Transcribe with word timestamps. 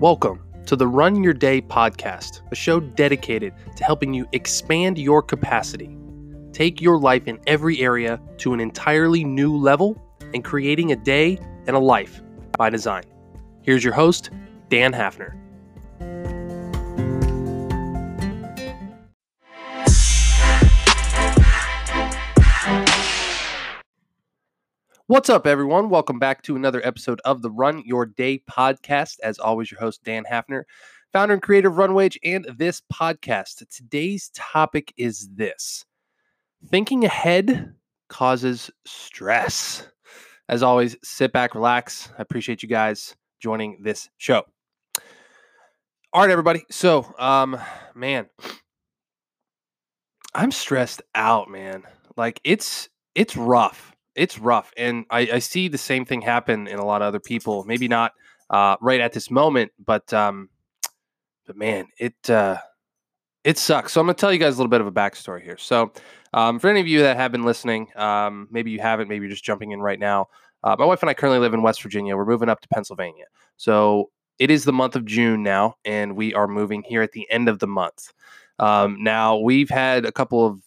Welcome 0.00 0.44
to 0.66 0.76
the 0.76 0.86
Run 0.86 1.24
Your 1.24 1.34
Day 1.34 1.60
podcast, 1.60 2.42
a 2.52 2.54
show 2.54 2.78
dedicated 2.78 3.52
to 3.74 3.82
helping 3.82 4.14
you 4.14 4.28
expand 4.30 4.96
your 4.96 5.22
capacity, 5.22 5.98
take 6.52 6.80
your 6.80 7.00
life 7.00 7.26
in 7.26 7.40
every 7.48 7.80
area 7.80 8.20
to 8.36 8.54
an 8.54 8.60
entirely 8.60 9.24
new 9.24 9.56
level, 9.56 10.00
and 10.32 10.44
creating 10.44 10.92
a 10.92 10.96
day 10.96 11.36
and 11.66 11.74
a 11.74 11.80
life 11.80 12.22
by 12.56 12.70
design. 12.70 13.02
Here's 13.62 13.82
your 13.82 13.92
host, 13.92 14.30
Dan 14.68 14.92
Hafner. 14.92 15.36
What's 25.08 25.30
up, 25.30 25.46
everyone? 25.46 25.88
Welcome 25.88 26.18
back 26.18 26.42
to 26.42 26.54
another 26.54 26.86
episode 26.86 27.22
of 27.24 27.40
the 27.40 27.50
Run 27.50 27.82
Your 27.86 28.04
Day 28.04 28.42
podcast. 28.46 29.16
As 29.22 29.38
always, 29.38 29.70
your 29.70 29.80
host, 29.80 30.04
Dan 30.04 30.24
Hafner, 30.30 30.64
founder 31.14 31.32
and 31.32 31.42
creator 31.42 31.68
of 31.68 31.76
Runwage 31.76 32.18
and 32.22 32.44
this 32.58 32.82
podcast. 32.92 33.66
Today's 33.70 34.30
topic 34.34 34.92
is 34.98 35.30
this 35.32 35.86
thinking 36.70 37.06
ahead 37.06 37.74
causes 38.10 38.70
stress. 38.84 39.88
As 40.50 40.62
always, 40.62 40.94
sit 41.02 41.32
back, 41.32 41.54
relax. 41.54 42.10
I 42.18 42.20
appreciate 42.20 42.62
you 42.62 42.68
guys 42.68 43.16
joining 43.40 43.78
this 43.82 44.10
show. 44.18 44.44
All 46.12 46.20
right, 46.20 46.30
everybody. 46.30 46.66
So, 46.70 47.14
um, 47.18 47.58
man, 47.94 48.28
I'm 50.34 50.52
stressed 50.52 51.00
out, 51.14 51.48
man. 51.48 51.84
Like 52.18 52.42
it's 52.44 52.90
it's 53.14 53.38
rough 53.38 53.94
it's 54.18 54.38
rough, 54.38 54.72
and 54.76 55.04
I, 55.10 55.20
I, 55.34 55.38
see 55.38 55.68
the 55.68 55.78
same 55.78 56.04
thing 56.04 56.20
happen 56.20 56.66
in 56.66 56.78
a 56.78 56.84
lot 56.84 57.02
of 57.02 57.08
other 57.08 57.20
people. 57.20 57.64
Maybe 57.64 57.88
not 57.88 58.12
uh, 58.50 58.76
right 58.80 59.00
at 59.00 59.12
this 59.12 59.30
moment, 59.30 59.72
but 59.84 60.12
um, 60.12 60.48
but 61.46 61.56
man, 61.56 61.86
it 61.98 62.28
uh, 62.28 62.58
it 63.44 63.58
sucks. 63.58 63.92
So 63.92 64.00
I'm 64.00 64.06
gonna 64.06 64.14
tell 64.14 64.32
you 64.32 64.38
guys 64.38 64.54
a 64.54 64.58
little 64.58 64.70
bit 64.70 64.80
of 64.80 64.86
a 64.86 64.92
backstory 64.92 65.42
here. 65.42 65.56
So 65.56 65.92
um, 66.34 66.58
for 66.58 66.68
any 66.68 66.80
of 66.80 66.86
you 66.86 67.00
that 67.02 67.16
have 67.16 67.32
been 67.32 67.44
listening, 67.44 67.88
um, 67.96 68.48
maybe 68.50 68.70
you 68.70 68.80
haven't, 68.80 69.08
maybe 69.08 69.24
you're 69.24 69.32
just 69.32 69.44
jumping 69.44 69.72
in 69.72 69.80
right 69.80 69.98
now. 69.98 70.26
Uh, 70.64 70.76
my 70.78 70.84
wife 70.84 71.02
and 71.02 71.10
I 71.10 71.14
currently 71.14 71.38
live 71.38 71.54
in 71.54 71.62
West 71.62 71.82
Virginia. 71.82 72.16
We're 72.16 72.26
moving 72.26 72.48
up 72.48 72.60
to 72.62 72.68
Pennsylvania. 72.68 73.26
So 73.56 74.10
it 74.38 74.50
is 74.50 74.64
the 74.64 74.72
month 74.72 74.96
of 74.96 75.04
June 75.04 75.42
now, 75.42 75.76
and 75.84 76.16
we 76.16 76.34
are 76.34 76.48
moving 76.48 76.82
here 76.82 77.02
at 77.02 77.12
the 77.12 77.30
end 77.30 77.48
of 77.48 77.60
the 77.60 77.66
month. 77.66 78.12
Um, 78.58 79.02
now 79.02 79.38
we've 79.38 79.70
had 79.70 80.04
a 80.04 80.12
couple 80.12 80.44
of 80.44 80.60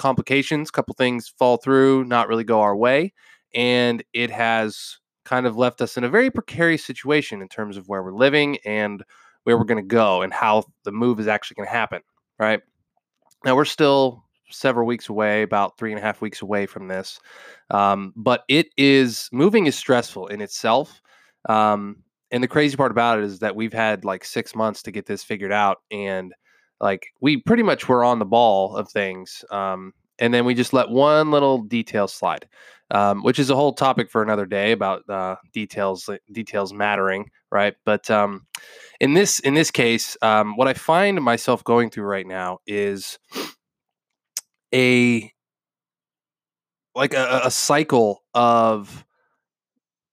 complications, 0.00 0.70
a 0.70 0.72
couple 0.72 0.94
things 0.94 1.32
fall 1.38 1.58
through, 1.58 2.04
not 2.04 2.26
really 2.26 2.42
go 2.42 2.60
our 2.60 2.74
way. 2.74 3.12
And 3.54 4.02
it 4.12 4.30
has 4.30 4.98
kind 5.24 5.46
of 5.46 5.56
left 5.56 5.80
us 5.80 5.96
in 5.96 6.04
a 6.04 6.08
very 6.08 6.30
precarious 6.30 6.84
situation 6.84 7.42
in 7.42 7.48
terms 7.48 7.76
of 7.76 7.86
where 7.88 8.02
we're 8.02 8.14
living 8.14 8.58
and 8.64 9.04
where 9.44 9.56
we're 9.56 9.64
going 9.64 9.82
to 9.82 9.86
go 9.86 10.22
and 10.22 10.32
how 10.32 10.64
the 10.84 10.92
move 10.92 11.20
is 11.20 11.28
actually 11.28 11.56
going 11.56 11.68
to 11.68 11.72
happen. 11.72 12.00
Right. 12.38 12.60
Now, 13.44 13.54
we're 13.54 13.66
still 13.66 14.24
several 14.50 14.86
weeks 14.86 15.08
away, 15.08 15.42
about 15.42 15.78
three 15.78 15.92
and 15.92 15.98
a 15.98 16.02
half 16.02 16.20
weeks 16.20 16.42
away 16.42 16.66
from 16.66 16.88
this. 16.88 17.20
Um, 17.70 18.12
but 18.16 18.42
it 18.48 18.68
is 18.76 19.28
moving 19.32 19.66
is 19.66 19.76
stressful 19.76 20.28
in 20.28 20.40
itself. 20.40 21.02
Um, 21.48 22.02
and 22.30 22.42
the 22.42 22.48
crazy 22.48 22.76
part 22.76 22.90
about 22.90 23.18
it 23.18 23.24
is 23.24 23.40
that 23.40 23.54
we've 23.54 23.72
had 23.72 24.04
like 24.04 24.24
six 24.24 24.54
months 24.54 24.82
to 24.84 24.90
get 24.90 25.06
this 25.06 25.22
figured 25.22 25.52
out. 25.52 25.78
And 25.90 26.32
like 26.80 27.08
we 27.20 27.38
pretty 27.38 27.62
much 27.62 27.88
were 27.88 28.04
on 28.04 28.18
the 28.18 28.24
ball 28.24 28.76
of 28.76 28.88
things. 28.88 29.44
Um, 29.50 29.92
and 30.18 30.34
then 30.34 30.44
we 30.44 30.54
just 30.54 30.72
let 30.72 30.90
one 30.90 31.30
little 31.30 31.62
detail 31.62 32.06
slide, 32.06 32.46
um, 32.90 33.22
which 33.22 33.38
is 33.38 33.48
a 33.50 33.56
whole 33.56 33.72
topic 33.72 34.10
for 34.10 34.22
another 34.22 34.46
day 34.46 34.72
about 34.72 35.08
uh, 35.08 35.36
details 35.52 36.08
details 36.32 36.72
mattering, 36.72 37.30
right? 37.50 37.74
But 37.84 38.10
um, 38.10 38.46
in 39.00 39.14
this 39.14 39.40
in 39.40 39.54
this 39.54 39.70
case, 39.70 40.16
um, 40.22 40.56
what 40.56 40.68
I 40.68 40.74
find 40.74 41.20
myself 41.22 41.64
going 41.64 41.90
through 41.90 42.04
right 42.04 42.26
now 42.26 42.58
is 42.66 43.18
a 44.74 45.32
like 46.94 47.14
a, 47.14 47.42
a 47.44 47.50
cycle 47.50 48.22
of 48.34 49.04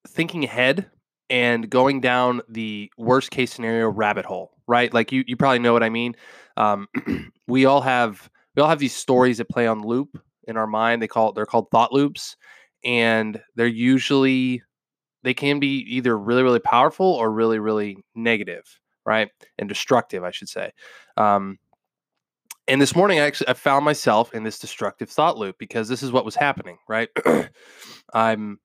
thinking 0.07 0.43
ahead 0.43 0.89
and 1.29 1.69
going 1.69 2.01
down 2.01 2.41
the 2.47 2.91
worst 2.97 3.31
case 3.31 3.53
scenario 3.53 3.89
rabbit 3.89 4.25
hole, 4.25 4.51
right? 4.67 4.93
Like 4.93 5.11
you, 5.11 5.23
you 5.27 5.35
probably 5.35 5.59
know 5.59 5.73
what 5.73 5.83
I 5.83 5.89
mean. 5.89 6.15
Um, 6.57 6.87
we 7.47 7.65
all 7.65 7.81
have 7.81 8.29
we 8.55 8.61
all 8.61 8.69
have 8.69 8.79
these 8.79 8.95
stories 8.95 9.37
that 9.37 9.49
play 9.49 9.67
on 9.67 9.81
loop 9.81 10.19
in 10.47 10.57
our 10.57 10.67
mind. 10.67 11.01
They 11.01 11.07
call 11.07 11.29
it 11.29 11.35
they're 11.35 11.45
called 11.45 11.69
thought 11.71 11.93
loops, 11.93 12.35
and 12.83 13.41
they're 13.55 13.67
usually 13.67 14.63
they 15.23 15.33
can 15.33 15.59
be 15.59 15.79
either 15.87 16.17
really 16.17 16.43
really 16.43 16.59
powerful 16.59 17.05
or 17.05 17.31
really 17.31 17.59
really 17.59 17.97
negative, 18.15 18.63
right, 19.05 19.29
and 19.57 19.69
destructive, 19.69 20.23
I 20.23 20.31
should 20.31 20.49
say. 20.49 20.71
Um, 21.15 21.57
and 22.67 22.81
this 22.81 22.95
morning, 22.95 23.19
I 23.19 23.23
actually 23.23 23.49
I 23.49 23.53
found 23.53 23.85
myself 23.85 24.33
in 24.33 24.43
this 24.43 24.59
destructive 24.59 25.09
thought 25.09 25.37
loop 25.37 25.57
because 25.57 25.87
this 25.87 26.03
is 26.03 26.11
what 26.11 26.25
was 26.25 26.35
happening, 26.35 26.77
right? 26.89 27.09
I'm 28.13 28.59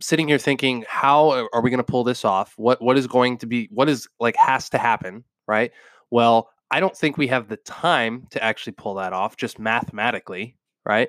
sitting 0.00 0.26
here 0.26 0.38
thinking, 0.38 0.84
how 0.88 1.46
are 1.52 1.60
we 1.60 1.70
going 1.70 1.78
to 1.78 1.84
pull 1.84 2.04
this 2.04 2.24
off? 2.24 2.54
What 2.56 2.82
what 2.82 2.98
is 2.98 3.06
going 3.06 3.38
to 3.38 3.46
be 3.46 3.68
what 3.70 3.88
is 3.88 4.08
like 4.18 4.36
has 4.36 4.68
to 4.70 4.78
happen, 4.78 5.24
right? 5.46 5.70
Well, 6.10 6.50
I 6.70 6.80
don't 6.80 6.96
think 6.96 7.16
we 7.16 7.26
have 7.28 7.48
the 7.48 7.56
time 7.58 8.26
to 8.30 8.42
actually 8.42 8.74
pull 8.74 8.94
that 8.94 9.12
off 9.12 9.36
just 9.36 9.58
mathematically, 9.58 10.56
right? 10.84 11.08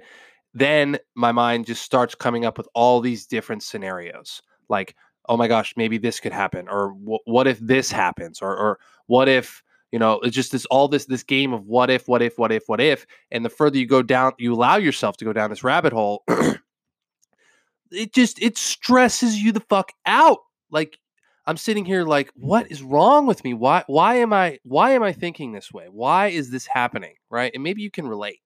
Then 0.54 0.98
my 1.16 1.32
mind 1.32 1.66
just 1.66 1.84
starts 1.84 2.16
coming 2.16 2.46
up 2.46 2.58
with 2.58 2.68
all 2.74 3.00
these 3.00 3.26
different 3.26 3.64
scenarios 3.64 4.42
like, 4.72 4.96
oh 5.30 5.38
my 5.38 5.48
gosh, 5.48 5.76
maybe 5.78 6.00
this 6.00 6.20
could 6.20 6.32
happen, 6.32 6.68
or 6.68 6.90
what 6.96 7.46
if 7.46 7.60
this 7.60 7.92
happens, 7.92 8.42
or, 8.42 8.58
or 8.58 8.80
what 9.06 9.30
if, 9.30 9.62
you 9.92 10.00
know, 10.00 10.20
it's 10.22 10.36
just 10.36 10.52
this 10.52 10.66
all 10.66 10.88
this 10.88 11.06
this 11.06 11.22
game 11.22 11.54
of 11.54 11.68
what 11.68 11.92
if, 11.92 12.08
what 12.08 12.24
if, 12.24 12.40
what 12.40 12.52
if, 12.52 12.64
what 12.66 12.82
if, 12.82 13.06
and 13.30 13.46
the 13.46 13.50
further 13.50 13.78
you 13.78 13.86
go 13.86 14.02
down, 14.02 14.32
you 14.40 14.54
allow 14.54 14.78
yourself 14.78 15.18
to 15.18 15.26
go 15.26 15.34
down 15.34 15.52
this 15.52 15.64
rabbit 15.64 15.94
hole. 15.94 16.24
it 17.92 18.14
just 18.14 18.42
it 18.42 18.58
stresses 18.58 19.38
you 19.38 19.52
the 19.52 19.60
fuck 19.60 19.92
out. 20.08 20.40
Like 20.72 20.98
I'm 21.46 21.58
sitting 21.58 21.86
here 21.86 22.04
like, 22.04 22.32
what 22.36 22.72
is 22.72 22.84
wrong 22.84 23.26
with 23.26 23.44
me? 23.44 23.54
Why 23.54 23.84
why 23.88 24.16
am 24.16 24.34
I 24.34 24.60
why 24.64 24.92
am 24.92 25.04
I 25.04 25.12
thinking 25.12 25.52
this 25.52 25.72
way? 25.72 25.88
Why 25.90 26.28
is 26.28 26.52
this 26.52 26.68
happening? 26.68 27.16
Right? 27.30 27.52
And 27.54 27.64
maybe 27.64 27.82
you 27.82 27.92
can 27.92 28.08
relate. 28.08 28.42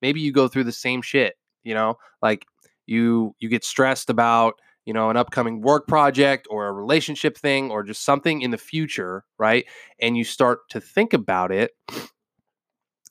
Maybe 0.00 0.20
you 0.20 0.32
go 0.32 0.48
through 0.48 0.64
the 0.64 0.72
same 0.72 1.02
shit, 1.02 1.34
you 1.62 1.74
know? 1.74 1.96
Like 2.20 2.44
you 2.86 3.34
you 3.38 3.48
get 3.48 3.64
stressed 3.64 4.10
about, 4.10 4.54
you 4.84 4.92
know, 4.92 5.10
an 5.10 5.16
upcoming 5.16 5.60
work 5.60 5.86
project 5.86 6.48
or 6.50 6.66
a 6.66 6.72
relationship 6.72 7.36
thing 7.36 7.70
or 7.70 7.84
just 7.84 8.04
something 8.04 8.42
in 8.42 8.50
the 8.50 8.58
future, 8.58 9.24
right? 9.38 9.64
And 10.00 10.16
you 10.16 10.24
start 10.24 10.68
to 10.70 10.80
think 10.80 11.12
about 11.12 11.52
it 11.52 11.70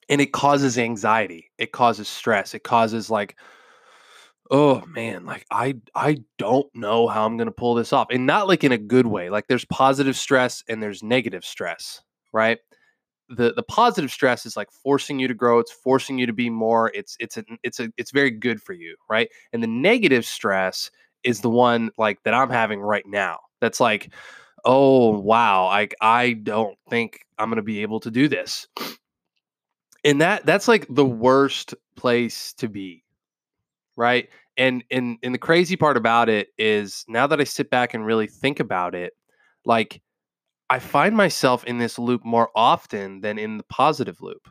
and 0.10 0.20
it 0.20 0.34
causes 0.34 0.78
anxiety. 0.78 1.52
It 1.58 1.72
causes 1.72 2.10
stress. 2.10 2.54
It 2.54 2.64
causes 2.64 3.10
like 3.10 3.38
oh 4.52 4.84
man 4.88 5.26
like 5.26 5.46
i 5.52 5.74
i 5.96 6.18
don't 6.38 6.68
know 6.76 7.08
how 7.08 7.26
i'm 7.26 7.38
to 7.38 7.52
pull 7.52 7.74
this 7.74 7.94
off 7.94 8.08
and 8.12 8.26
not 8.26 8.48
like 8.48 8.64
in 8.64 8.72
a 8.74 8.78
good 8.78 9.08
way 9.08 9.30
like 9.30 9.48
there's 9.48 9.66
positive 9.66 10.16
stress 10.18 10.64
and 10.70 10.84
there's 10.84 11.04
negative 11.04 11.46
stress 11.46 12.02
right? 12.34 12.60
The 13.30 13.54
the 13.54 13.64
positive 13.64 14.12
stress 14.12 14.46
is 14.46 14.58
like 14.58 14.72
forcing 14.72 15.20
you 15.20 15.28
to 15.28 15.34
grow 15.34 15.60
it's 15.60 15.72
forcing 15.72 16.18
you 16.18 16.26
to 16.26 16.34
be 16.34 16.50
more 16.50 16.92
it's 16.94 17.16
it's 17.20 17.38
a, 17.38 17.44
it's 17.64 17.80
a 17.80 17.90
it's 17.98 18.12
very 18.12 18.32
good 18.32 18.62
for 18.62 18.74
you 18.74 18.96
right? 19.10 19.30
And 19.54 19.64
the 19.64 19.68
negative 19.68 20.26
stress 20.26 20.92
is 21.24 21.42
the 21.42 21.50
one 21.50 21.92
like 21.98 22.22
that 22.24 22.34
i'm 22.34 22.50
having 22.50 22.80
right 22.82 23.06
now 23.08 23.40
that's 23.62 23.80
like 23.80 24.12
oh 24.66 25.12
wow 25.20 25.66
like 25.68 25.96
i 26.02 26.34
don't 26.34 26.78
think 26.90 27.20
i'm 27.38 27.52
to 27.56 27.62
be 27.62 27.82
able 27.82 28.00
to 28.02 28.12
do 28.12 28.28
this. 28.28 28.68
And 30.04 30.22
that 30.22 30.46
that's 30.46 30.68
like 30.68 30.88
the 30.90 31.06
worst 31.06 31.76
place 31.96 32.54
to 32.54 32.68
be 32.68 33.04
right 33.98 34.30
and 34.58 34.84
and 34.92 35.18
and 35.24 35.34
the 35.34 35.40
crazy 35.40 35.76
part 35.76 35.98
about 35.98 36.30
it 36.30 36.50
is 36.58 37.06
now 37.08 37.28
that 37.28 37.42
I 37.42 37.44
sit 37.44 37.70
back 37.70 37.94
and 37.94 38.06
really 38.06 38.28
think 38.28 38.60
about 38.60 38.96
it, 38.96 39.14
like 39.66 40.02
I 40.70 40.80
find 40.80 41.16
myself 41.16 41.64
in 41.66 41.78
this 41.78 42.00
loop 42.00 42.24
more 42.24 42.50
often 42.56 43.22
than 43.22 43.38
in 43.38 43.58
the 43.58 43.64
positive 43.64 44.22
loop. 44.22 44.50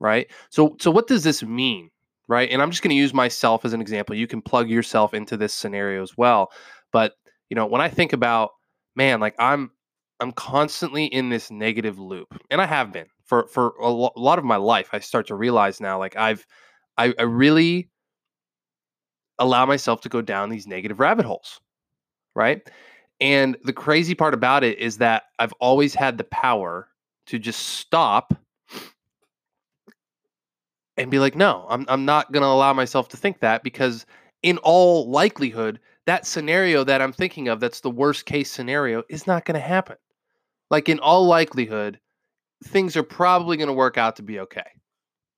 Right? 0.00 0.30
So 0.50 0.76
so 0.80 0.90
what 0.90 1.06
does 1.06 1.24
this 1.24 1.42
mean? 1.42 1.90
Right? 2.28 2.50
And 2.50 2.60
I'm 2.60 2.70
just 2.70 2.82
going 2.82 2.90
to 2.90 2.96
use 2.96 3.14
myself 3.14 3.64
as 3.64 3.72
an 3.72 3.80
example. 3.80 4.14
You 4.14 4.26
can 4.26 4.42
plug 4.42 4.68
yourself 4.68 5.14
into 5.14 5.36
this 5.36 5.54
scenario 5.54 6.02
as 6.02 6.16
well. 6.16 6.50
But, 6.92 7.14
you 7.48 7.54
know, 7.54 7.66
when 7.66 7.80
I 7.80 7.88
think 7.88 8.12
about 8.12 8.50
man, 8.96 9.20
like 9.20 9.34
I'm 9.38 9.70
I'm 10.20 10.32
constantly 10.32 11.06
in 11.06 11.30
this 11.30 11.50
negative 11.50 11.98
loop. 11.98 12.28
And 12.50 12.60
I 12.60 12.66
have 12.66 12.92
been 12.92 13.06
for 13.24 13.46
for 13.48 13.74
a, 13.80 13.88
lo- 13.88 14.12
lot 14.16 14.38
of 14.38 14.44
my 14.44 14.56
life. 14.56 14.90
I 14.92 14.98
start 14.98 15.26
to 15.28 15.34
realize 15.34 15.80
now 15.80 15.98
like 15.98 16.16
I've 16.16 16.44
I, 16.98 17.14
I 17.18 17.22
really 17.22 17.88
allow 19.38 19.66
myself 19.66 20.00
to 20.02 20.08
go 20.08 20.22
down 20.22 20.50
these 20.50 20.66
negative 20.66 21.00
rabbit 21.00 21.26
holes. 21.26 21.60
Right. 22.34 22.68
And 23.20 23.56
the 23.64 23.72
crazy 23.72 24.14
part 24.14 24.34
about 24.34 24.62
it 24.62 24.78
is 24.78 24.98
that 24.98 25.24
I've 25.38 25.54
always 25.54 25.94
had 25.94 26.18
the 26.18 26.24
power 26.24 26.88
to 27.26 27.38
just 27.38 27.60
stop 27.60 28.32
and 30.96 31.10
be 31.10 31.18
like, 31.18 31.36
no, 31.36 31.66
I'm, 31.68 31.84
I'm 31.88 32.04
not 32.04 32.32
going 32.32 32.42
to 32.42 32.48
allow 32.48 32.72
myself 32.72 33.08
to 33.08 33.16
think 33.16 33.40
that 33.40 33.62
because, 33.62 34.06
in 34.42 34.58
all 34.58 35.08
likelihood, 35.10 35.80
that 36.06 36.26
scenario 36.26 36.84
that 36.84 37.02
I'm 37.02 37.12
thinking 37.12 37.48
of, 37.48 37.60
that's 37.60 37.80
the 37.80 37.90
worst 37.90 38.24
case 38.24 38.50
scenario, 38.50 39.02
is 39.08 39.26
not 39.26 39.44
going 39.44 39.54
to 39.54 39.60
happen. 39.60 39.96
like 40.70 40.88
in 40.88 40.98
all 41.00 41.26
likelihood, 41.26 41.98
things 42.64 42.96
are 42.96 43.02
probably 43.02 43.56
going 43.56 43.68
to 43.68 43.72
work 43.74 43.98
out 43.98 44.16
to 44.16 44.22
be 44.22 44.40
okay. 44.40 44.66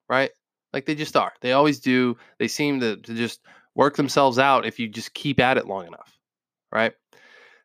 Right? 0.09 0.31
Like 0.73 0.87
they 0.87 0.95
just 0.95 1.17
are. 1.17 1.33
They 1.41 1.53
always 1.53 1.81
do. 1.81 2.17
They 2.39 2.49
seem 2.49 2.81
to, 2.81 2.97
to 2.97 3.15
just 3.15 3.41
work 3.75 3.97
themselves 3.97 4.39
out 4.39 4.67
if 4.67 4.79
you 4.79 4.89
just 4.89 5.15
keep 5.15 5.41
at 5.41 5.57
it 5.57 5.67
long 5.67 5.87
enough. 5.87 6.19
Right? 6.73 6.93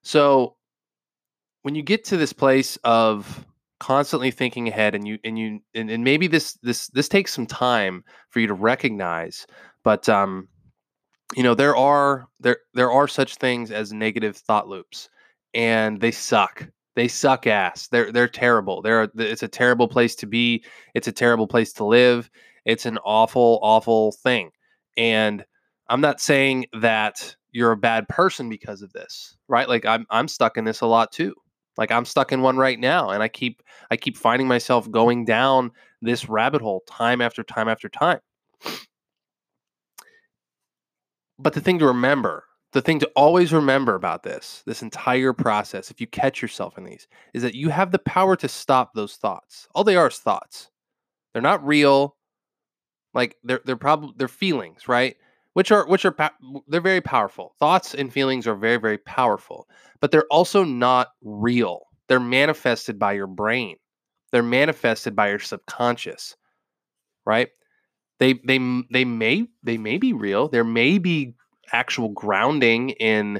So 0.01 0.55
when 1.63 1.75
you 1.75 1.81
get 1.81 2.05
to 2.05 2.17
this 2.17 2.33
place 2.33 2.77
of 2.83 3.45
constantly 3.79 4.31
thinking 4.31 4.67
ahead 4.67 4.95
and 4.95 5.07
you 5.07 5.19
and 5.23 5.37
you 5.37 5.59
and, 5.73 5.89
and 5.89 6.03
maybe 6.03 6.27
this 6.27 6.53
this 6.63 6.87
this 6.87 7.09
takes 7.09 7.33
some 7.33 7.45
time 7.45 8.03
for 8.29 8.39
you 8.39 8.47
to 8.47 8.53
recognize 8.53 9.45
but 9.83 10.07
um 10.07 10.47
you 11.35 11.43
know 11.43 11.53
there 11.53 11.75
are 11.75 12.25
there 12.39 12.57
there 12.73 12.89
are 12.89 13.07
such 13.07 13.35
things 13.35 13.71
as 13.71 13.91
negative 13.91 14.37
thought 14.37 14.69
loops 14.69 15.09
and 15.55 16.01
they 16.01 16.11
suck. 16.11 16.67
They 16.95 17.07
suck 17.07 17.47
ass. 17.47 17.87
They're 17.87 18.11
they're 18.11 18.27
terrible. 18.27 18.81
They're 18.81 19.09
it's 19.17 19.43
a 19.43 19.47
terrible 19.47 19.87
place 19.87 20.15
to 20.15 20.27
be. 20.27 20.63
It's 20.93 21.07
a 21.07 21.11
terrible 21.11 21.47
place 21.47 21.73
to 21.73 21.85
live. 21.85 22.29
It's 22.65 22.85
an 22.85 22.99
awful 22.99 23.59
awful 23.63 24.11
thing. 24.11 24.51
And 24.95 25.43
i'm 25.89 26.01
not 26.01 26.19
saying 26.19 26.65
that 26.79 27.35
you're 27.51 27.71
a 27.71 27.77
bad 27.77 28.07
person 28.09 28.49
because 28.49 28.81
of 28.81 28.91
this 28.93 29.37
right 29.47 29.69
like 29.69 29.85
i'm 29.85 30.05
i'm 30.09 30.27
stuck 30.27 30.57
in 30.57 30.65
this 30.65 30.81
a 30.81 30.85
lot 30.85 31.11
too 31.11 31.33
like 31.77 31.91
I'm 31.91 32.05
stuck 32.05 32.31
in 32.31 32.41
one 32.41 32.57
right 32.57 32.79
now 32.79 33.09
and 33.09 33.21
I 33.21 33.27
keep 33.27 33.61
I 33.91 33.97
keep 33.97 34.17
finding 34.17 34.47
myself 34.47 34.89
going 34.89 35.25
down 35.25 35.71
this 36.01 36.29
rabbit 36.29 36.61
hole 36.61 36.83
time 36.87 37.21
after 37.21 37.43
time 37.43 37.67
after 37.67 37.89
time. 37.89 38.19
But 41.37 41.53
the 41.53 41.61
thing 41.61 41.79
to 41.79 41.87
remember, 41.87 42.45
the 42.71 42.81
thing 42.81 42.99
to 42.99 43.11
always 43.15 43.51
remember 43.51 43.95
about 43.95 44.23
this, 44.23 44.63
this 44.65 44.81
entire 44.81 45.33
process, 45.33 45.91
if 45.91 45.99
you 45.99 46.07
catch 46.07 46.41
yourself 46.41 46.77
in 46.77 46.85
these, 46.85 47.07
is 47.33 47.41
that 47.41 47.55
you 47.55 47.69
have 47.69 47.91
the 47.91 47.99
power 47.99 48.37
to 48.37 48.47
stop 48.47 48.93
those 48.93 49.17
thoughts. 49.17 49.67
All 49.75 49.83
they 49.83 49.97
are 49.97 50.07
is 50.07 50.17
thoughts. 50.17 50.69
They're 51.33 51.41
not 51.41 51.65
real. 51.65 52.15
Like 53.13 53.35
they're 53.43 53.61
they're 53.65 53.75
probably 53.75 54.13
they're 54.17 54.27
feelings, 54.29 54.87
right? 54.87 55.17
Which 55.55 55.71
are 55.71 55.87
which 55.87 56.03
are 56.03 56.15
they're 56.67 56.81
very 56.81 57.01
powerful. 57.01 57.55
Thoughts 57.59 57.95
and 57.95 58.11
feelings 58.11 58.45
are 58.45 58.55
very 58.55 58.75
very 58.77 58.97
powerful, 58.97 59.67
but 60.01 60.11
they're 60.11 60.27
also 60.29 60.65
not 60.65 61.07
real. 61.23 61.83
They're 62.09 62.19
manifested 62.19 62.99
by 62.99 63.13
your 63.13 63.27
brain. 63.27 63.77
They're 64.31 64.43
manifested 64.43 65.15
by 65.15 65.29
your 65.29 65.39
subconscious. 65.39 66.35
Right? 67.25 67.49
They 68.19 68.33
they 68.45 68.59
they 68.91 69.05
may 69.05 69.47
they 69.63 69.77
may 69.77 69.97
be 69.97 70.11
real. 70.11 70.49
There 70.49 70.65
may 70.65 70.97
be 70.97 71.35
actual 71.71 72.09
grounding 72.09 72.89
in 72.89 73.39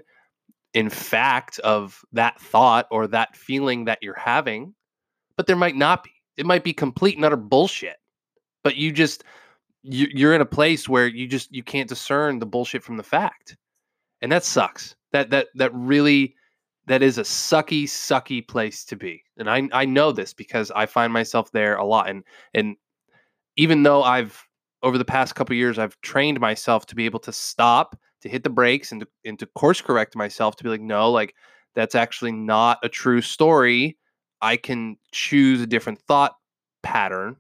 in 0.74 0.90
fact 0.90 1.60
of 1.60 2.00
that 2.14 2.40
thought 2.40 2.88
or 2.92 3.08
that 3.08 3.36
feeling 3.36 3.86
that 3.86 4.00
you're 4.02 4.18
having, 4.18 4.74
but 5.36 5.48
there 5.48 5.58
might 5.58 5.76
not 5.76 6.04
be. 6.06 6.12
It 6.38 6.46
might 6.46 6.64
be 6.64 6.74
complete 6.74 7.18
and 7.18 7.26
utter 7.26 7.36
bullshit. 7.36 7.98
But 8.64 8.78
you 8.78 8.94
just 8.94 9.24
you're 9.88 10.34
in 10.34 10.42
a 10.42 10.46
place 10.46 10.90
where 10.90 11.08
you 11.08 11.28
just 11.28 11.54
you 11.54 11.64
can't 11.64 11.90
discern 11.90 12.40
the 12.40 12.46
bullshit 12.46 12.84
from 12.84 12.98
the 12.98 13.04
fact 13.04 13.58
and 14.22 14.32
that 14.32 14.44
sucks. 14.44 14.96
That 15.12 15.30
that 15.30 15.48
that 15.56 15.74
really 15.74 16.36
that 16.88 17.02
is 17.02 17.18
a 17.18 17.24
sucky 17.24 17.84
sucky 17.84 18.48
place 18.48 18.86
to 18.86 18.96
be 18.96 19.24
and 19.38 19.50
i 19.50 19.68
i 19.74 19.86
know 19.86 20.12
this 20.12 20.34
because 20.34 20.72
i 20.76 20.86
find 20.86 21.12
myself 21.12 21.52
there 21.52 21.78
a 21.78 21.86
lot 21.86 22.10
and 22.10 22.24
and 22.54 22.76
even 23.56 23.82
though 23.82 24.04
i've 24.04 24.46
over 24.84 24.98
the 25.00 25.06
past 25.06 25.34
couple 25.34 25.56
years 25.56 25.80
i've 25.80 26.00
trained 26.02 26.40
myself 26.40 26.86
to 26.86 26.96
be 26.96 27.06
able 27.06 27.20
to 27.20 27.32
stop 27.32 27.98
to 28.22 28.30
hit 28.30 28.44
the 28.44 28.50
brakes 28.52 28.92
and 28.92 29.02
to, 29.02 29.08
and 29.24 29.40
to 29.40 29.48
course 29.48 29.82
correct 29.82 30.16
myself 30.16 30.56
to 30.56 30.64
be 30.64 30.70
like 30.70 30.82
no 30.82 31.10
like 31.10 31.34
that's 31.76 31.96
actually 31.96 32.32
not 32.32 32.80
a 32.84 32.90
true 32.90 33.22
story. 33.22 33.98
I 34.42 34.58
can 34.58 34.98
choose 35.12 35.62
a 35.62 35.68
different 35.68 36.02
thought 36.08 36.36
pattern 36.82 37.36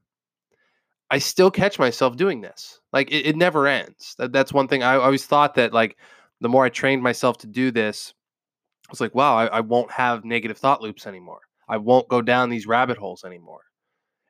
I 1.16 1.18
still 1.18 1.50
catch 1.50 1.80
myself 1.80 2.18
doing 2.18 2.42
this. 2.42 2.82
Like 2.92 3.10
it, 3.10 3.26
it 3.26 3.38
never 3.38 3.68
ends. 3.68 4.16
That, 4.18 4.34
that's 4.34 4.52
one 4.52 4.68
thing 4.68 4.84
I, 4.84 4.96
always 4.96 5.26
thought 5.26 5.56
that 5.56 5.72
like 5.72 5.96
the 6.42 6.50
more 6.50 6.66
I 6.66 6.70
trained 6.70 7.04
myself 7.04 7.38
to 7.38 7.48
do 7.48 7.72
this, 7.72 8.14
I 8.90 8.92
was 8.92 9.00
like, 9.00 9.16
wow, 9.16 9.38
I, 9.38 9.46
I 9.46 9.60
won't 9.62 9.90
have 9.92 10.26
negative 10.26 10.58
thought 10.58 10.82
loops 10.82 11.08
anymore. 11.08 11.40
I 11.70 11.78
won't 11.78 12.10
go 12.10 12.22
down 12.22 12.50
these 12.50 12.68
rabbit 12.68 12.98
holes 12.98 13.24
anymore. 13.24 13.62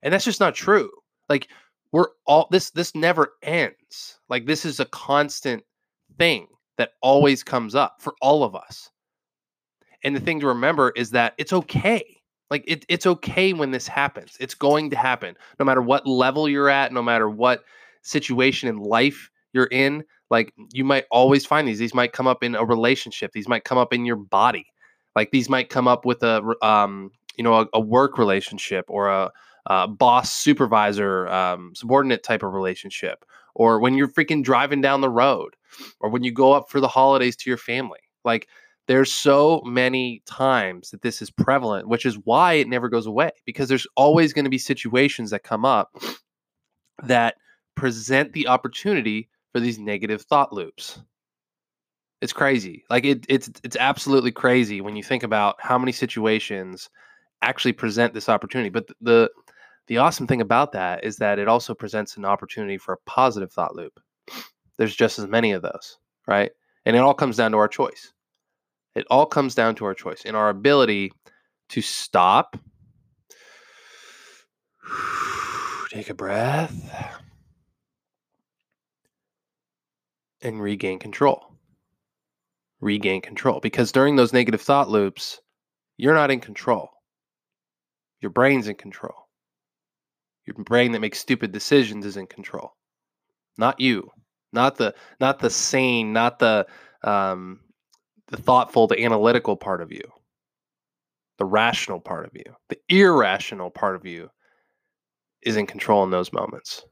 And 0.04 0.14
that's 0.14 0.26
just 0.26 0.40
not 0.40 0.54
true. 0.54 0.92
Like 1.28 1.48
we're 1.92 2.10
all 2.28 2.48
this 2.52 2.70
this 2.70 2.94
never 2.94 3.34
ends. 3.42 4.20
Like 4.30 4.46
this 4.46 4.64
is 4.64 4.80
a 4.80 4.86
constant 4.86 5.64
thing 6.20 6.46
that 6.78 6.92
always 7.02 7.42
comes 7.42 7.74
up 7.74 7.96
for 8.00 8.14
all 8.22 8.44
of 8.44 8.54
us. 8.54 8.92
And 10.04 10.16
the 10.16 10.20
thing 10.20 10.40
to 10.42 10.48
remember 10.48 10.94
is 10.96 11.10
that 11.10 11.34
it's 11.40 11.52
okay. 11.52 12.15
Like 12.56 12.64
it, 12.68 12.86
it's 12.88 13.06
okay 13.06 13.52
when 13.52 13.72
this 13.72 13.86
happens. 13.86 14.38
It's 14.40 14.56
going 14.56 14.90
to 14.92 14.96
happen, 14.96 15.36
no 15.60 15.66
matter 15.66 15.82
what 15.82 16.08
level 16.08 16.48
you're 16.48 16.70
at, 16.70 16.94
no 16.94 17.04
matter 17.04 17.30
what 17.30 17.66
situation 18.02 18.70
in 18.70 18.78
life 18.78 19.30
you're 19.52 19.68
in. 19.72 20.06
Like 20.30 20.54
you 20.72 20.86
might 20.86 21.04
always 21.12 21.46
find 21.46 21.68
these. 21.68 21.80
These 21.80 21.94
might 21.94 22.14
come 22.14 22.28
up 22.28 22.44
in 22.44 22.56
a 22.56 22.64
relationship. 22.64 23.34
These 23.34 23.50
might 23.50 23.66
come 23.66 23.78
up 23.78 23.92
in 23.92 24.06
your 24.06 24.16
body. 24.16 24.68
Like 25.18 25.32
these 25.32 25.50
might 25.50 25.70
come 25.70 25.86
up 25.86 26.06
with 26.06 26.24
a, 26.24 26.56
um, 26.62 27.12
you 27.36 27.44
know, 27.44 27.56
a, 27.56 27.68
a 27.74 27.80
work 27.82 28.18
relationship 28.18 28.86
or 28.88 29.10
a, 29.10 29.32
a 29.66 29.90
boss 29.90 30.32
supervisor 30.32 31.28
um, 31.28 31.74
subordinate 31.76 32.24
type 32.24 32.42
of 32.42 32.54
relationship, 32.54 33.26
or 33.54 33.82
when 33.82 33.96
you're 33.96 34.08
freaking 34.08 34.42
driving 34.42 34.80
down 34.80 35.02
the 35.02 35.10
road, 35.10 35.58
or 36.00 36.10
when 36.10 36.24
you 36.24 36.32
go 36.32 36.54
up 36.54 36.70
for 36.70 36.80
the 36.80 36.88
holidays 36.88 37.36
to 37.36 37.50
your 37.50 37.58
family. 37.58 38.00
Like 38.24 38.48
there's 38.88 39.12
so 39.12 39.62
many 39.66 40.22
times 40.26 40.92
that 40.92 41.02
this 41.02 41.22
is 41.22 41.32
prevalent, 41.32 41.88
which 41.88 42.06
is 42.06 42.18
why 42.24 42.54
it 42.54 42.68
never 42.68 42.90
goes 42.90 43.08
away 43.08 43.32
because 43.46 43.68
there's 43.68 43.88
always 43.96 44.34
going 44.34 44.46
to 44.46 44.52
be 44.52 44.58
situations 44.58 45.32
that 45.32 45.44
come 45.44 45.66
up 45.66 45.96
that 47.04 47.36
present 47.76 48.34
the 48.34 48.48
opportunity 48.48 49.30
for 49.52 49.60
these 49.60 49.80
negative 49.80 50.22
thought 50.22 50.54
loops. 50.54 51.02
It's 52.22 52.34
crazy. 52.34 52.84
Like 52.90 53.06
it, 53.06 53.26
it's 53.28 53.50
it's 53.64 53.76
absolutely 53.76 54.32
crazy 54.32 54.82
when 54.82 54.96
you 54.96 55.04
think 55.04 55.24
about 55.24 55.56
how 55.60 55.78
many 55.78 55.92
situations 55.92 56.90
actually 57.42 57.74
present 57.74 58.14
this 58.14 58.30
opportunity. 58.30 58.70
But 58.70 58.88
the 59.02 59.30
the 59.88 59.98
awesome 59.98 60.26
thing 60.26 60.42
about 60.42 60.72
that 60.72 61.04
is 61.04 61.18
that 61.18 61.40
it 61.40 61.48
also 61.48 61.74
presents 61.74 62.18
an 62.18 62.26
opportunity 62.26 62.78
for 62.78 62.94
a 62.94 62.98
positive 63.06 63.52
thought 63.52 63.76
loop. 63.76 64.00
There's 64.78 64.96
just 64.96 65.20
as 65.20 65.28
many 65.28 65.52
of 65.52 65.62
those, 65.62 65.98
right? 66.28 66.52
And 66.86 66.96
it 66.96 67.00
all 67.00 67.14
comes 67.14 67.38
down 67.38 67.52
to 67.52 67.58
our 67.58 67.68
choice. 67.68 68.14
It 68.96 69.06
all 69.10 69.26
comes 69.26 69.56
down 69.56 69.76
to 69.76 69.86
our 69.86 69.94
choice 69.94 70.24
and 70.26 70.36
our 70.36 70.50
ability 70.50 71.12
to 71.70 71.82
stop, 71.82 72.58
take 75.90 76.10
a 76.10 76.14
breath, 76.14 76.74
and 80.42 80.62
regain 80.62 81.00
control. 81.00 81.58
Regain 82.80 83.22
control. 83.22 83.60
Because 83.60 83.92
during 83.92 84.16
those 84.16 84.32
negative 84.32 84.62
thought 84.62 84.90
loops, 84.90 85.42
you're 85.98 86.14
not 86.14 86.32
in 86.32 86.40
control. 86.40 86.90
Your 88.22 88.30
brain's 88.32 88.68
in 88.68 88.76
control. 88.76 89.28
Your 90.46 90.56
brain 90.64 90.92
that 90.92 91.00
makes 91.00 91.20
stupid 91.20 91.52
decisions 91.52 92.06
is 92.06 92.18
in 92.18 92.28
control. 92.28 92.74
Not 93.58 93.80
you. 93.80 94.12
Not 94.54 94.78
the 94.78 94.94
not 95.20 95.40
the 95.40 95.50
sane, 95.50 96.14
not 96.14 96.40
the 96.40 96.68
um, 97.04 97.60
the 98.28 98.38
thoughtful, 98.38 98.88
the 98.88 99.04
analytical 99.04 99.56
part 99.56 99.82
of 99.82 99.92
you, 99.92 100.04
the 101.38 101.46
rational 101.46 102.00
part 102.00 102.26
of 102.26 102.32
you, 102.36 102.56
the 102.70 102.80
irrational 102.90 103.70
part 103.70 103.96
of 103.96 104.06
you 104.06 104.30
is 105.42 105.58
in 105.58 105.68
control 105.68 106.04
in 106.04 106.10
those 106.10 106.34
moments. 106.34 106.84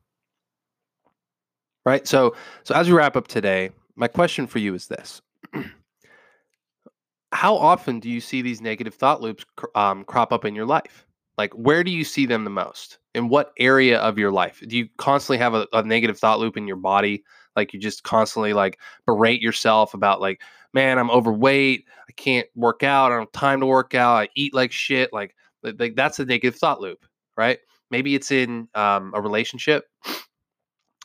Right? 1.85 2.07
So 2.07 2.35
so 2.63 2.75
as 2.75 2.87
we 2.87 2.93
wrap 2.93 3.17
up 3.17 3.27
today, 3.27 3.71
my 3.95 4.07
question 4.07 4.47
for 4.47 4.59
you 4.59 4.73
is 4.73 4.87
this. 4.87 5.21
How 7.33 7.55
often 7.55 7.99
do 7.99 8.09
you 8.09 8.21
see 8.21 8.41
these 8.41 8.61
negative 8.61 8.93
thought 8.93 9.21
loops 9.21 9.45
um, 9.75 10.03
crop 10.05 10.31
up 10.31 10.45
in 10.45 10.55
your 10.55 10.67
life? 10.67 11.05
Like, 11.37 11.51
where 11.53 11.83
do 11.83 11.89
you 11.89 12.03
see 12.03 12.27
them 12.27 12.43
the 12.43 12.51
most? 12.51 12.99
In 13.13 13.29
what 13.29 13.53
area 13.59 13.99
of 13.99 14.17
your 14.17 14.31
life? 14.31 14.63
Do 14.67 14.75
you 14.75 14.89
constantly 14.97 15.37
have 15.37 15.53
a, 15.53 15.67
a 15.71 15.83
negative 15.83 16.17
thought 16.17 16.39
loop 16.39 16.57
in 16.57 16.67
your 16.67 16.77
body? 16.77 17.23
Like, 17.55 17.73
you 17.73 17.79
just 17.79 18.03
constantly 18.03 18.53
like 18.53 18.79
berate 19.05 19.41
yourself 19.41 19.93
about 19.93 20.19
like, 20.19 20.41
man, 20.73 20.97
I'm 20.97 21.11
overweight. 21.11 21.85
I 22.09 22.11
can't 22.13 22.47
work 22.55 22.81
out. 22.81 23.11
I 23.11 23.15
don't 23.15 23.25
have 23.25 23.31
time 23.31 23.59
to 23.59 23.67
work 23.67 23.93
out. 23.93 24.15
I 24.15 24.29
eat 24.35 24.53
like 24.53 24.71
shit. 24.71 25.13
Like, 25.13 25.35
like 25.61 25.95
that's 25.95 26.19
a 26.19 26.25
negative 26.25 26.55
thought 26.59 26.81
loop, 26.81 27.05
right? 27.37 27.59
Maybe 27.91 28.15
it's 28.15 28.31
in 28.31 28.67
um, 28.73 29.11
a 29.13 29.21
relationship. 29.21 29.85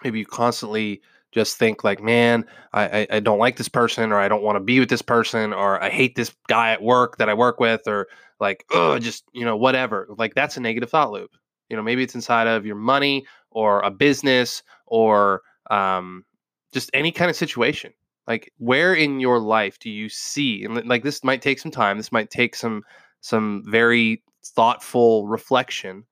Maybe 0.02 0.20
you 0.20 0.26
constantly 0.26 1.02
just 1.32 1.58
think 1.58 1.84
like, 1.84 2.02
man, 2.02 2.46
I, 2.72 3.00
I, 3.00 3.06
I 3.10 3.20
don't 3.20 3.38
like 3.38 3.56
this 3.56 3.68
person, 3.68 4.12
or 4.12 4.18
I 4.18 4.28
don't 4.28 4.42
want 4.42 4.56
to 4.56 4.60
be 4.60 4.80
with 4.80 4.88
this 4.88 5.02
person, 5.02 5.52
or 5.52 5.82
I 5.82 5.90
hate 5.90 6.14
this 6.14 6.34
guy 6.48 6.72
at 6.72 6.82
work 6.82 7.18
that 7.18 7.28
I 7.28 7.34
work 7.34 7.60
with, 7.60 7.82
or 7.86 8.08
like, 8.40 8.64
oh, 8.72 8.98
just 8.98 9.24
you 9.34 9.44
know, 9.44 9.56
whatever. 9.56 10.06
Like 10.16 10.34
that's 10.34 10.56
a 10.56 10.60
negative 10.60 10.88
thought 10.88 11.12
loop. 11.12 11.30
You 11.68 11.76
know, 11.76 11.82
maybe 11.82 12.02
it's 12.02 12.14
inside 12.14 12.46
of 12.46 12.66
your 12.66 12.76
money 12.76 13.26
or 13.50 13.80
a 13.80 13.90
business 13.90 14.62
or 14.86 15.42
um, 15.70 16.24
just 16.72 16.90
any 16.94 17.12
kind 17.12 17.30
of 17.30 17.36
situation 17.36 17.92
like 18.26 18.52
where 18.58 18.92
in 18.94 19.20
your 19.20 19.38
life 19.38 19.78
do 19.78 19.88
you 19.88 20.08
see 20.08 20.62
and 20.62 20.86
like 20.86 21.02
this 21.02 21.24
might 21.24 21.40
take 21.40 21.58
some 21.58 21.70
time 21.70 21.96
this 21.96 22.12
might 22.12 22.28
take 22.30 22.54
some 22.54 22.82
some 23.20 23.62
very 23.66 24.22
thoughtful 24.44 25.26
reflection. 25.26 26.04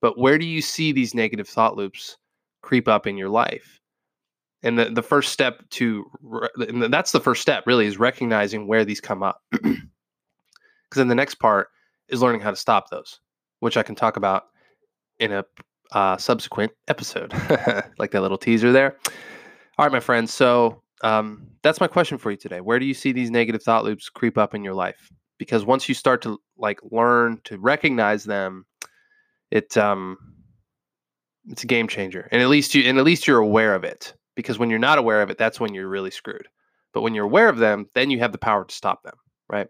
But 0.00 0.18
where 0.18 0.38
do 0.38 0.46
you 0.46 0.60
see 0.60 0.92
these 0.92 1.14
negative 1.14 1.48
thought 1.48 1.76
loops 1.76 2.16
creep 2.62 2.88
up 2.88 3.06
in 3.06 3.16
your 3.16 3.28
life? 3.28 3.80
And 4.62 4.78
the, 4.78 4.86
the 4.86 5.02
first 5.02 5.32
step 5.32 5.62
to, 5.70 6.04
and 6.56 6.92
that's 6.92 7.12
the 7.12 7.20
first 7.20 7.42
step 7.42 7.64
really 7.66 7.86
is 7.86 7.98
recognizing 7.98 8.66
where 8.66 8.84
these 8.84 9.00
come 9.00 9.22
up. 9.22 9.40
Because 10.90 11.00
then 11.00 11.08
the 11.08 11.14
next 11.16 11.36
part 11.36 11.68
is 12.08 12.22
learning 12.22 12.42
how 12.42 12.50
to 12.50 12.56
stop 12.56 12.88
those, 12.88 13.18
which 13.58 13.76
I 13.76 13.82
can 13.82 13.96
talk 13.96 14.16
about 14.16 14.44
in 15.18 15.32
a 15.32 15.44
uh, 15.92 16.16
subsequent 16.16 16.72
episode, 16.88 17.32
like 17.98 18.10
that 18.10 18.20
little 18.20 18.38
teaser 18.38 18.72
there. 18.72 18.96
All 19.78 19.84
right, 19.84 19.92
my 19.92 20.00
friends. 20.00 20.32
So 20.32 20.82
um, 21.02 21.46
that's 21.62 21.80
my 21.80 21.86
question 21.86 22.18
for 22.18 22.30
you 22.30 22.36
today. 22.36 22.60
Where 22.60 22.78
do 22.78 22.86
you 22.86 22.94
see 22.94 23.12
these 23.12 23.30
negative 23.30 23.62
thought 23.62 23.84
loops 23.84 24.08
creep 24.08 24.38
up 24.38 24.54
in 24.54 24.64
your 24.64 24.74
life? 24.74 25.10
Because 25.38 25.64
once 25.64 25.88
you 25.88 25.94
start 25.94 26.22
to 26.22 26.38
like 26.56 26.80
learn 26.90 27.40
to 27.44 27.58
recognize 27.58 28.24
them, 28.24 28.64
it 29.50 29.76
um, 29.76 30.16
it's 31.46 31.64
a 31.64 31.66
game 31.66 31.88
changer. 31.88 32.28
And 32.30 32.40
at 32.40 32.48
least 32.48 32.74
you 32.74 32.84
and 32.84 32.98
at 32.98 33.04
least 33.04 33.26
you're 33.26 33.38
aware 33.38 33.74
of 33.74 33.84
it. 33.84 34.14
Because 34.36 34.58
when 34.58 34.70
you're 34.70 34.78
not 34.78 34.98
aware 34.98 35.22
of 35.22 35.30
it, 35.30 35.38
that's 35.38 35.60
when 35.60 35.74
you're 35.74 35.88
really 35.88 36.10
screwed. 36.10 36.48
But 36.92 37.02
when 37.02 37.14
you're 37.14 37.24
aware 37.24 37.48
of 37.48 37.58
them, 37.58 37.86
then 37.94 38.10
you 38.10 38.18
have 38.20 38.32
the 38.32 38.38
power 38.38 38.64
to 38.64 38.74
stop 38.74 39.02
them, 39.02 39.14
right? 39.48 39.68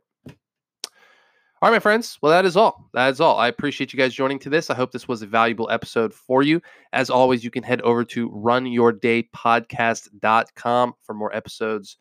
All 1.64 1.70
right, 1.70 1.76
my 1.76 1.80
friends. 1.80 2.18
Well, 2.20 2.30
that 2.30 2.44
is 2.44 2.58
all. 2.58 2.90
That 2.92 3.08
is 3.08 3.22
all. 3.22 3.38
I 3.38 3.48
appreciate 3.48 3.90
you 3.90 3.96
guys 3.96 4.12
joining 4.12 4.38
to 4.40 4.50
this. 4.50 4.68
I 4.68 4.74
hope 4.74 4.92
this 4.92 5.08
was 5.08 5.22
a 5.22 5.26
valuable 5.26 5.70
episode 5.70 6.12
for 6.12 6.42
you. 6.42 6.60
As 6.92 7.08
always, 7.08 7.42
you 7.42 7.50
can 7.50 7.62
head 7.62 7.80
over 7.80 8.04
to 8.04 8.28
runyourdaypodcast.com 8.28 10.94
for 11.00 11.14
more 11.14 11.34
episodes, 11.34 11.96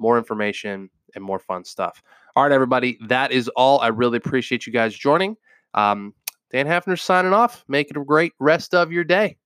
more 0.00 0.18
information, 0.18 0.90
and 1.14 1.22
more 1.22 1.38
fun 1.38 1.64
stuff. 1.64 2.02
All 2.34 2.42
right, 2.42 2.50
everybody. 2.50 2.98
That 3.06 3.30
is 3.30 3.46
all. 3.50 3.78
I 3.78 3.86
really 3.86 4.16
appreciate 4.16 4.66
you 4.66 4.72
guys 4.72 4.92
joining. 4.92 5.36
Um, 5.74 6.12
Dan 6.50 6.66
Hafner 6.66 6.98
signing 6.98 7.32
off. 7.32 7.64
Make 7.68 7.92
it 7.92 7.96
a 7.96 8.04
great 8.04 8.32
rest 8.40 8.74
of 8.74 8.90
your 8.90 9.04
day. 9.04 9.36